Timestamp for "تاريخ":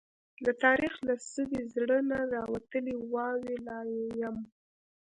0.63-0.93